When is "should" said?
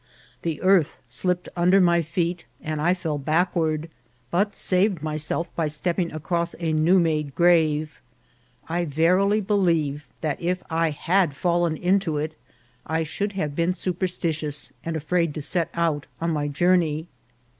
13.03-13.33